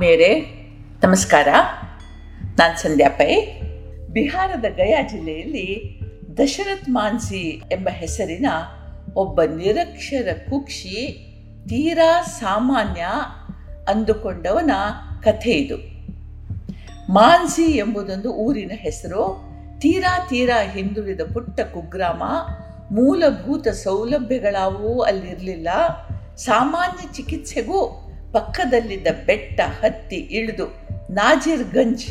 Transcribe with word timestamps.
ಆತ್ಮೀಯರೇ, 0.00 0.40
ನಮಸ್ಕಾರ. 1.04 1.48
ನಾನು 2.58 2.82
ಸಂಧ್ಯಾ 2.82 3.08
ಪೈ. 3.08 3.40
ಬಿಹಾರದ 4.12 4.64
ಗಯಾ 4.76 5.02
ಜಿಲ್ಲೆಯಲ್ಲಿ 5.02 6.00
ದಶರಥ್ 6.38 6.90
ಮಾನ್ಸಿ 6.90 7.62
ಎಂಬ 7.72 7.88
ಹೆಸರಿನ 7.92 8.46
ಒಬ್ಬ 9.16 9.42
ನಿರಕ್ಷರ 9.42 10.28
ಕುಕ್ಷಿ 10.50 11.26
ತೀರಾ 11.68 12.22
ಸಾಮಾನ್ಯ 12.22 13.06
ಅಂದುಕೊಂಡವನ 13.88 14.70
ಕಥೆ 15.22 15.50
ಇದು. 15.50 15.76
ಮಾನ್ಸಿ 17.12 17.62
ಎಂಬುದೊಂದು 17.62 18.32
ಊರಿನ 18.32 18.70
ಹೆಸರು. 18.74 19.42
ತೀರಾ 19.78 20.26
ತೀರಾ 20.28 20.62
ಹಿಂದುಳಿದ 20.62 21.20
ಪುಟ್ಟ 21.32 21.60
ಕುಗ್ರಾಮ. 21.60 22.22
ಮೂಲಭೂತ 22.94 23.68
ಸೌಲಭ್ಯಗಳಾವೂ 23.68 25.00
ಅಲ್ಲಿರಲಿಲ್ಲ. 25.00 25.68
ಸಾಮಾನ್ಯ 26.36 27.08
ಚಿಕಿತ್ಸೆಗೂ 27.12 28.09
ಪಕ್ಕದಲ್ಲಿದ್ದ 28.32 29.06
ಬೆಟ್ಟ 29.26 29.60
ಹತ್ತಿ 29.60 30.16
ಇಳಿದು 30.16 30.64
ನಾಜಿರ್ಗಂಜ್ 31.10 32.04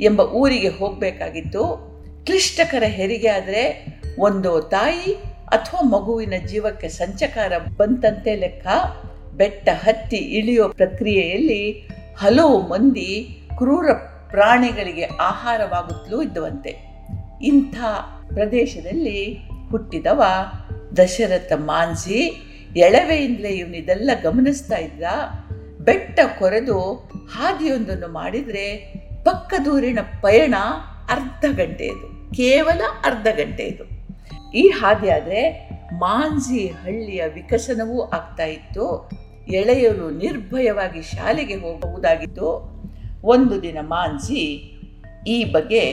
ಎಂಬ 0.00 0.20
ಊರಿಗೆ 0.20 0.68
ಹೋಗಬೇಕಾಗಿತ್ತು. 0.68 1.96
ಕ್ಲಿಷ್ಟಕರ 2.24 2.82
ಹೆರಿಗೆ 2.86 3.28
ಆದರೆ 3.28 3.86
ಒಂದು 4.18 4.60
ತಾಯಿ 4.60 5.12
ಅಥವಾ 5.48 5.80
ಮಗುವಿನ 5.88 6.34
ಜೀವಕ್ಕೆ 6.46 6.88
ಸಂಚಕಾರ 6.88 7.52
ಬಂತಂತೆ 7.58 8.36
ಲೆಕ್ಕ. 8.36 8.66
ಬೆಟ್ಟ 9.36 9.68
ಹತ್ತಿ 9.72 10.16
ಇಳಿಯೋ 10.16 10.68
ಪ್ರಕ್ರಿಯೆಯಲ್ಲಿ 10.68 11.88
ಹಲವು 12.18 12.68
ಮಂದಿ 12.68 13.40
ಕ್ರೂರ 13.58 13.92
ಪ್ರಾಣಿಗಳಿಗೆ 14.30 15.04
ಆಹಾರವಾಗುತ್ತಲೂ 15.04 16.22
ಇದ್ದವಂತೆ. 16.22 16.76
ಇಂಥ 17.42 17.74
ಪ್ರದೇಶದಲ್ಲಿ 18.34 19.38
ಹುಟ್ಟಿದವ 19.70 20.22
ದಶರಥ 20.96 21.52
ಮಾನ್ಸಿ 21.56 22.45
ಎಳವೆಯಿಂದಲೇ 22.76 23.48
ಇವನಿದೆಲ್ಲ 23.48 24.10
ಗಮನಿಸ್ತಾ 24.22 24.76
ಇದ್ದ. 24.76 25.02
ಬೆಟ್ಟ 25.80 26.20
ಕೊರೆದು 26.38 26.78
ಹಾದಿಯೊಂದನ್ನು 27.34 28.08
ಮಾಡಿದರೆ 28.12 28.66
ಪಕ್ಕದೂರಿನ 29.24 29.98
ಪಯಣ 30.20 30.54
ಅರ್ಧ 31.10 31.44
ಗಂಟೆಯದು 31.56 32.06
ಕೇವಲ 32.32 32.80
ಅರ್ಧ 33.04 33.26
ಗಂಟೆಯದು 33.36 33.84
ಈ 34.54 34.68
ಹಾದಿ 34.68 35.08
ಆದರೆ 35.08 35.40
ಮಾಂಜಿ 35.92 36.66
ಹಳ್ಳಿಯ 36.66 37.22
ವಿಕಸನವೂ 37.34 38.02
ಆಗ್ತಾ 38.02 38.44
ಇತ್ತು. 38.44 39.10
ಎಳೆಯರು 39.48 40.10
ನಿರ್ಭಯವಾಗಿ 40.10 41.02
ಶಾಲೆಗೆ 41.02 41.54
ಹೋಗಬಹುದಾಗಿತ್ತು 41.54 42.48
ಒಂದು 43.24 43.62
ದಿನ 43.62 43.78
ಮಾಂಜಿ 43.80 44.44
ಈ 45.26 45.44
ಬಗ್ಗೆ 45.52 45.84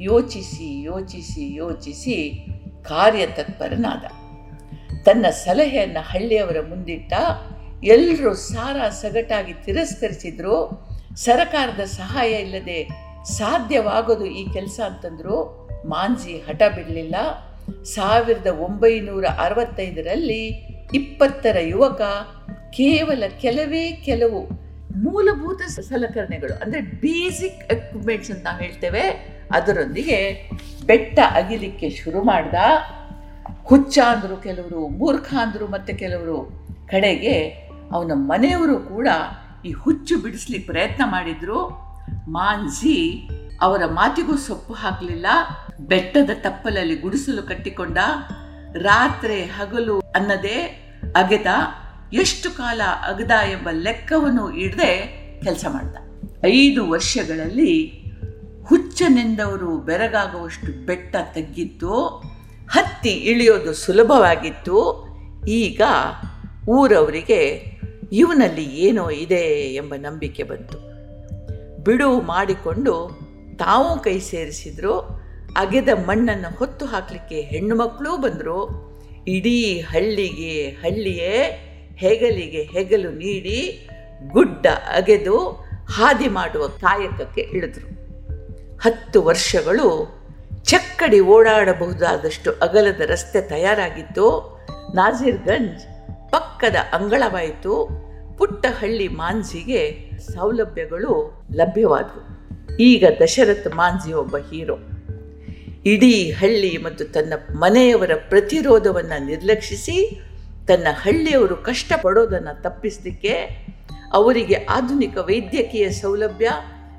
ಯೋಚಿಸಿ 0.00 0.82
ಯೋಚಿಸಿ 0.82 1.54
ಯೋಚಿಸಿ 1.54 2.46
ಕಾರ್ಯತತ್ಪರನಾದ. 2.82 4.21
ತನ್ನ 5.06 5.26
ಸಲಹೆಯನ್ನು 5.44 6.02
ಹಳ್ಳಿಯವರ 6.10 6.58
ಮುಂದಿಟ್ಟ 6.70 7.12
ಎಲ್ಲರೂ 7.94 8.32
ಸಾರ 8.50 8.88
ಸಗಟಾಗಿ 9.02 9.54
ತಿರಸ್ಕರಿಸಿದ್ರು. 9.64 10.56
ಸರಕಾರದ 11.24 11.84
ಸಹಾಯ 12.00 12.30
ಇಲ್ಲದೆ 12.44 12.78
ಸಾಧ್ಯವಾಗೋದು 13.38 14.26
ಈ 14.40 14.44
ಕೆಲಸ 14.56 14.78
ಅಂತಂದ್ರು 14.90 15.36
ಮಾಂಜಿ 15.92 16.34
ಹಠ 16.46 16.62
ಬಿಡಲಿಲ್ಲ. 16.76 17.16
ಸಾವಿರದ 17.94 18.48
ಒಂಬೈನೂರ 18.66 19.24
ಅರವತ್ತೈದರಲ್ಲಿ 19.44 20.42
ಇಪ್ಪತ್ತರ 20.98 21.56
ಯುವಕ 21.72 22.02
ಕೇವಲ 22.78 23.22
ಕೆಲವೇ 23.44 23.84
ಕೆಲವು 24.08 24.40
ಮೂಲಭೂತ 25.04 25.62
ಸಲಕರಣೆಗಳು, 25.90 26.54
ಅಂದರೆ 26.62 26.80
ಬೇಸಿಕ್ 27.04 27.60
ಎಕ್ವಿಪ್ಮೆಂಟ್ಸ್ 27.74 28.32
ಅಂತ 28.34 28.48
ಹೇಳ್ತೇವೆ, 28.62 29.04
ಅದರೊಂದಿಗೆ 29.56 30.18
ಬೆಟ್ಟ 30.90 31.18
ಅಗಿಲಿಕ್ಕೆ 31.38 31.88
ಶುರು 32.00 32.20
ಮಾಡ್ದ. 32.30 32.56
ಹುಚ್ಚ 33.64 33.98
ಅಂದರು 33.98 34.42
ಕೆಲವರು, 34.42 34.88
ಮೂರ್ಖ 34.88 35.34
ಅಂದರು 35.34 35.66
ಮತ್ತು 35.66 35.98
ಕೆಲವರು 35.98 36.50
ಕಡೆಗೆ 36.86 37.48
ಅವನ 37.92 38.12
ಮನೆಯವರು 38.14 38.78
ಕೂಡ 38.78 39.08
ಈ 39.64 39.72
ಹುಚ್ಚು 39.72 40.18
ಬಿಡಿಸ್ಲಿಕ್ಕೆ 40.18 40.72
ಪ್ರಯತ್ನ 40.72 41.02
ಮಾಡಿದ್ರು. 41.06 41.68
ಮಾನ್ಸಿ 42.28 43.28
ಅವರ 43.60 43.82
ಮಾತಿಗೂ 43.86 44.36
ಸೊಪ್ಪು 44.36 44.74
ಹಾಕಲಿಲ್ಲ, 44.74 45.26
ಬೆಟ್ಟದ 45.80 46.30
ತಪ್ಪಲಲ್ಲಿ 46.34 46.96
ಗುಡಿಸಲು 46.96 47.42
ಕಟ್ಟಿಕೊಂಡ, 47.42 47.98
ರಾತ್ರಿ 48.74 49.42
ಹಗಲು 49.42 49.98
ಅನ್ನದೇ 49.98 50.88
ಅಗೆದ, 51.16 51.46
ಎಷ್ಟು 52.12 52.50
ಕಾಲ 52.50 52.80
ಅಗದ 53.08 53.30
ಎಂಬ 53.30 53.68
ಲೆಕ್ಕವನ್ನು 53.72 54.50
ಇಡದೆ 54.50 55.22
ಕೆಲಸ 55.42 55.64
ಮಾಡ್ದ. 55.68 55.96
ಐದು 56.44 56.90
ವರ್ಷಗಳಲ್ಲಿ 56.90 58.02
ಹುಚ್ಚನೆಂದವರು 58.66 59.78
ಬೆರಗಾಗುವಷ್ಟು 59.78 60.86
ಬೆಟ್ಟ 60.86 61.16
ತಗ್ಗಿತ್ತು. 61.16 62.22
ಹತ್ತಿ 62.72 63.10
ಇಳಿಯೋದು 63.10 63.72
ಸುಲಭವಾಗಿತ್ತು. 63.72 65.06
ಈಗ 65.48 65.82
ಊರವರಿಗೆ 66.68 67.64
ಇವನಲ್ಲಿ 68.12 68.64
ಏನೋ 68.64 69.10
ಇದೆ 69.10 69.74
ಎಂಬ 69.74 69.94
ನಂಬಿಕೆ 69.96 70.42
ಬಂತು. 70.42 70.78
ಬಿಡುವು 71.84 72.20
ಮಾಡಿಕೊಂಡು 72.20 73.18
ತಾವು 73.58 73.98
ಕೈ 73.98 74.18
ಸೇರಿಸಿದ್ರು. 74.18 75.00
ಅಗೆದ 75.56 75.88
ಮಣ್ಣನ್ನು 76.06 76.58
ಹೊತ್ತು 76.58 76.86
ಹಾಕಲಿಕ್ಕೆ 76.86 77.40
ಹೆಣ್ಣು 77.40 77.76
ಮಕ್ಕಳೂ 77.76 78.16
ಬಂದರು. 78.16 78.58
ಇಡೀ 79.28 79.80
ಹಳ್ಳಿಗೆ 79.80 80.68
ಹಳ್ಳಿಯೇ 80.68 81.68
ಹೆಗಲಿಗೆ 81.96 82.62
ಹೆಗಲು 82.62 83.10
ನೀಡಿ 83.10 83.88
ಗುಡ್ಡ 84.30 84.66
ಅಗೆದು 84.66 85.38
ಹಾದಿ 85.90 86.28
ಮಾಡುವ 86.28 86.66
ಕಾಯಕಕ್ಕೆ 86.66 87.40
ಇಳಿದ್ರು. 87.40 88.02
ಹತ್ತು 88.78 89.22
ವರ್ಷಗಳು 89.22 90.21
ಚಕ್ಕಡಿ 90.64 91.20
ಓಡಾಡಬಹುದಾದಷ್ಟು 91.20 92.50
ಅಗಲದ 92.52 93.00
ರಸ್ತೆ 93.00 93.40
ತಯಾರಾಗಿದ್ದು 93.40 94.26
ನಾಜೀರ್ಗಂಜ್ 94.94 95.82
ಪಕ್ಕದ 96.32 96.76
ಅಂಗಳವಾಯಿತು. 96.92 98.02
ಪುಟ್ಟಹಳ್ಳಿ 98.38 99.08
ಮಾನ್ಸಿಗೆ 99.08 100.10
ಸೌಲಭ್ಯಗಳು 100.32 101.44
ಲಭ್ಯವಾದವು. 101.54 102.42
ಈಗ 102.76 103.04
ದಶರಥ್ 103.22 103.76
ಮಾನ್ಸಿ 103.76 104.12
ಒಬ್ಬ 104.12 104.36
ಹೀರೋ. 104.36 104.78
ಇಡೀ 105.84 106.30
ಹಳ್ಳಿ 106.30 106.78
ಮತ್ತು 106.78 107.04
ತನ್ನ 107.04 107.32
ಮನೆಯವರ 107.52 108.10
ಪ್ರತಿರೋಧವನ್ನು 108.28 109.26
ನಿರ್ಲಕ್ಷಿಸಿ, 109.26 110.20
ತನ್ನ 110.68 110.86
ಹಳ್ಳಿಯವರು 110.90 111.56
ಕಷ್ಟಪಡೋದನ್ನು 111.56 112.62
ತಪ್ಪಿಸಲಿಕ್ಕೆ 112.62 113.32
ಅವರಿಗೆ 114.12 114.54
ಆಧುನಿಕ 114.54 115.18
ವೈದ್ಯಕೀಯ 115.18 115.90
ಸೌಲಭ್ಯ, 115.90 116.50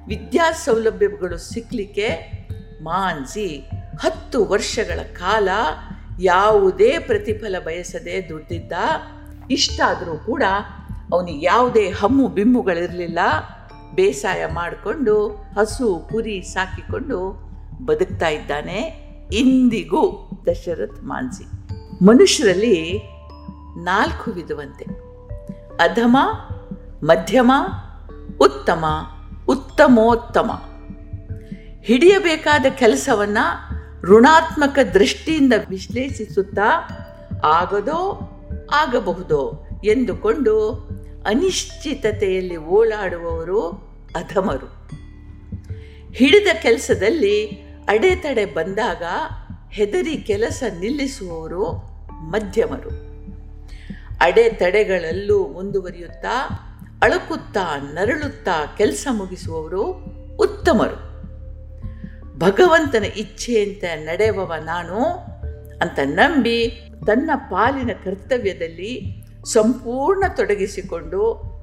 ವಿದ್ಯಾ 0.07 0.51
ಸೌಲಭ್ಯಗಳು 0.51 1.37
ಸಿಕ್ಕಲಿಕ್ಕೆ 1.37 2.07
ಮಾನ್ಸಿ 2.83 3.69
ಹತ್ತು 4.01 4.45
ವರ್ಷಗಳ 4.45 4.99
ಕಾಲ 5.03 5.49
ಯಾವುದೇ 6.21 6.99
ಪ್ರತಿಫಲ 6.99 7.55
ಬಯಸದೆ 7.65 8.29
ದುಡ್ದಿದ್ದ, 8.29 8.71
ಇಷ್ಟಾದರೂ 9.51 10.17
ಕೂಡ 10.17 10.43
ಅವನಿಗೆ 11.13 11.45
ಯಾವುದೇ 11.45 11.89
ಹಮ್ಮು 11.89 12.27
ಬಿಮ್ಮುಗಳಿರಲಿಲ್ಲ. 12.27 13.19
ಬೇಸಾಯ 13.95 14.45
ಮಾಡಿಕೊಂಡು, 14.45 15.27
ಹಸು, 15.27 16.07
ಕುರಿ 16.11 16.41
ಸಾಕಿಕೊಂಡು 16.41 17.43
ಬದುಕ್ತಾ 17.85 18.27
ಇದ್ದಾನೆ 18.27 19.03
ಇಂದಿಗೂ 19.33 20.29
ದಶರಥ್ 20.51 21.03
ಮಾನ್ಸಿ. 21.03 21.43
ಮನುಷ್ಯರಲ್ಲಿ 22.05 23.01
ನಾಲ್ಕು 23.75 24.31
ವಿಧವಂತೆ. 24.31 24.85
ಅಧಮ, 25.79 26.17
ಮಧ್ಯಮ, 27.03 27.51
ಉತ್ತಮ, 28.41 28.85
ಉತ್ತಮೋತ್ತಮ. 29.47 30.72
ಹಿಡಿಯಬೇಕಾದ 31.83 32.65
ಕೆಲಸವನ್ನು 32.69 33.73
ಋಣಾತ್ಮಕ 34.01 34.79
ದೃಷ್ಟಿಯಿಂದ 34.93 35.53
ವಿಶ್ಲೇಷಿಸುತ್ತಾ 35.69 36.89
ಆಗದೋ 37.43 38.29
ಆಗಬಹುದೋ 38.73 39.67
ಎಂದುಕೊಂಡು 39.83 40.71
ಅನಿಶ್ಚಿತತೆಯಲ್ಲಿ 41.27 42.57
ಓಲಾಡುವವರು 42.57 43.67
ಅಧಮರು. 44.15 44.65
ಹಿಡಿದ 46.11 46.47
ಕೆಲಸದಲ್ಲಿ 46.61 47.47
ಅಡೆತಡೆ 47.87 48.45
ಬಂದಾಗ 48.45 49.03
ಹೆದರಿ 49.71 50.17
ಕೆಲಸ 50.17 50.63
ನಿಲ್ಲಿಸುವವರು 50.79 51.71
ಮಧ್ಯಮರು. 52.11 52.89
ಅಡೆತಡೆಗಳಲ್ಲೂ 54.21 55.47
ಮುಂದುವರಿಯುತ್ತಾ, 55.47 56.47
ಅಳುಕುತ್ತಾ, 57.03 57.77
ನರಳುತ್ತಾ 57.77 58.75
ಕೆಲಸ 58.77 59.07
ಮುಗಿಸುವವರು 59.11 59.83
ಉತ್ತಮರು. 60.35 61.02
ಭಗವಂತನ 62.43 63.03
ಇಚ್ಛೆಯಂತೆ 63.03 63.95
ನಡೆಯುವವ 63.95 64.53
ನಾನು 64.63 64.99
ಅಂತ 65.81 65.99
ನಂಬಿ 66.03 66.89
ತನ್ನ 67.07 67.31
ಪಾಲಿನ 67.35 67.89
ಕರ್ತವ್ಯದಲ್ಲಿ 68.03 69.23
ಸಂಪೂರ್ಣ 69.45 70.23
ತೊಡಗಿಸಿಕೊಂಡು 70.35 71.53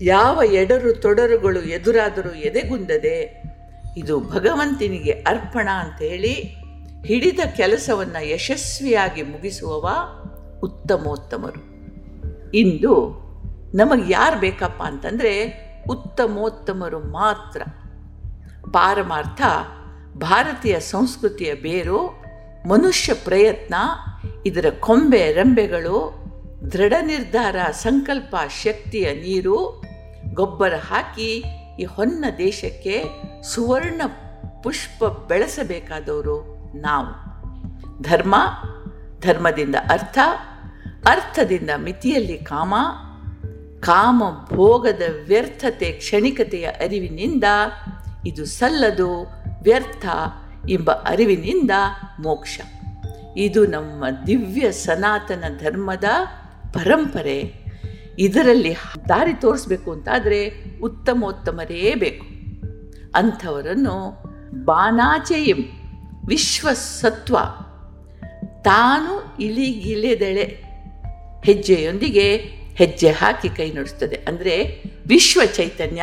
ಯಾವ 0.00 0.42
ಎಡರು 0.44 0.92
ತೊಡರುಗಳು 0.92 1.60
ಎದುರಾದರೂ 1.60 2.30
ಎದೆಗುಂದದೆ 2.30 3.42
ಇದು 3.96 4.20
ಭಗವಂತನಿಗೆ 4.20 5.10
ಅರ್ಪಣ 5.10 5.68
ಅಂತ 5.72 6.02
ಹೇಳಿ 6.02 6.56
ಹಿಡಿದ 7.04 7.40
ಕೆಲಸವನ್ನು 7.56 8.28
ಯಶಸ್ವಿಯಾಗಿ 8.28 9.22
ಮುಗಿಸುವವ 9.22 9.88
ಉತ್ತಮೋತ್ತಮರು. 10.62 11.62
ಇಂದು 12.50 13.24
ನಮಗೆ 13.74 14.12
ಯಾರು 14.12 14.40
ಬೇಕಪ್ಪ 14.40 14.82
ಅಂತಂದರೆ 14.82 15.34
ಉತ್ತಮೋತ್ತಮರು 15.90 16.98
ಮಾತ್ರ. 16.98 17.62
ಪಾರಮಾರ್ಥ 18.72 19.42
ಭಾರತೀಯ 20.18 20.80
ಸಂಸ್ಕೃತಿಯ 20.80 21.54
ಬೇರು, 21.54 22.24
ಮನುಷ್ಯ 22.68 23.14
ಪ್ರಯತ್ನ, 23.14 23.74
ಇದರ 24.46 24.66
ಕೊಂಬೆ 24.80 25.32
ರೆಂಬೆಗಳು, 25.32 26.24
ದೃಢ 26.72 26.92
ನಿರ್ಧಾರ, 27.02 27.56
ಸಂಕಲ್ಪ, 27.70 28.36
ಶಕ್ತಿಯ 28.62 29.14
ನೀರು, 29.14 29.82
ಗೊಬ್ಬರ 30.34 30.74
ಹಾಕಿ 30.74 31.44
ಈ 31.80 31.84
ಹೊನ್ನ 31.84 32.24
ದೇಶಕ್ಕೆ 32.38 33.04
ಸುವರ್ಣ 33.42 34.02
ಪುಷ್ಪ 34.62 35.04
ಬೆಳೆಸಬೇಕಾದವರು 35.04 36.36
ನಾವು. 36.76 37.24
ಧರ್ಮ, 38.02 38.34
ಧರ್ಮದಿಂದ 39.20 39.74
ಅರ್ಥ, 39.90 40.18
ಅರ್ಥದಿಂದ 41.06 41.70
ಮಿತಿಯಲ್ಲಿ 41.76 42.38
ಕಾಮ 42.38 42.74
ಕಾಮ 43.80 44.22
ಭೋಗದ 44.54 45.02
ವ್ಯರ್ಥತೆ 45.26 45.92
ಕ್ಷಣಿಕತೆಯ 45.92 46.64
ಅರಿವಿನಿಂದ 46.64 47.44
ಇದು 48.26 48.44
ಸಲ್ಲದು 48.44 49.26
ವ್ಯರ್ಥ 49.64 50.06
ಎಂಬ 50.68 50.90
ಅರಿವಿನಿಂದ 50.90 51.70
ಮೋಕ್ಷ. 52.22 52.60
ಇದು 53.36 53.66
ನಮ್ಮ 53.66 54.04
ದಿವ್ಯ 54.26 54.72
ಸನಾತನ 54.72 55.44
ಧರ್ಮದ 55.58 56.04
ಪರಂಪರೆ. 56.72 57.64
ಇದರಲ್ಲಿ 58.18 58.76
ದಾರಿ 59.08 59.34
ತೋರಿಸ್ಬೇಕು 59.34 59.92
ಅಂತಾದರೆ 59.92 60.64
ಉತ್ತಮೋತ್ತಮರೇ 60.82 61.94
ಬೇಕು. 61.94 62.26
ಅಂಥವರನ್ನು 63.14 64.22
ಬಾನಾಚೆಯಂ 64.64 65.64
ವಿಶ್ವಸತ್ವ. 66.28 67.38
ತಾನು 68.62 69.36
ಇಲಿಗಿಲೆದೆಳೆ 69.40 70.64
ಹೆಜ್ಜೆಯೊಂದಿಗೆ 71.44 72.36
ಹೆಜ್ಜೆ 72.74 73.10
ಹಾಕಿ 73.10 73.48
ಕೈ 73.48 73.72
ನಡೆಸ್ತದೆ. 73.72 74.16
ಅಂದರೆ 74.16 74.82
ವಿಶ್ವ 75.06 75.40
ಚೈತನ್ಯ 75.44 76.02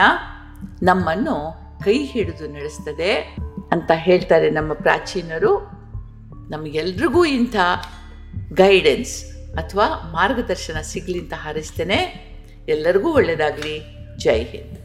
ನಮ್ಮನ್ನು 0.83 1.61
ಕೈ 1.83 2.03
ಹಿಡಿದು 2.03 2.47
ನಡೆಸ್ತದೆ. 2.47 3.35
ಅಂತ 3.71 3.91
ಹೇಳ್ತಾರೆ 3.94 4.50
ನಮ್ಮ 4.50 4.73
ಪ್ರಾಚೀನರು. 4.73 5.51
ನಮಗೆಲ್ರಿಗೂ 6.50 7.25
ಇಂಥ 7.25 7.56
ಗೈಡೆನ್ಸ್ 8.53 9.15
ಅಥವಾ 9.57 9.88
ಮಾರ್ಗದರ್ಶನ 10.12 10.81
ಸಿಗಲಿ 10.81 11.19
ಅಂತ 11.19 11.33
ಹಾರೈಸ್ತೇನೆ. 11.33 12.00
ಎಲ್ಲರಿಗೂ 12.68 13.13
ಒಳ್ಳೆಯದಾಗಲಿ 13.13 13.75
ಜೈ 14.18 14.44
ಹಿಂದ್. 14.44 14.81